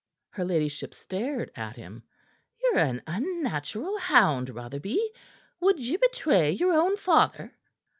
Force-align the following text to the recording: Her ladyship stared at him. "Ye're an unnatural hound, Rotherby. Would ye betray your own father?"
Her 0.31 0.43
ladyship 0.43 0.95
stared 0.95 1.51
at 1.55 1.75
him. 1.75 2.01
"Ye're 2.59 2.79
an 2.79 3.03
unnatural 3.05 3.99
hound, 3.99 4.49
Rotherby. 4.49 4.97
Would 5.59 5.77
ye 5.79 5.95
betray 5.97 6.49
your 6.53 6.73
own 6.73 6.97
father?" 6.97 7.55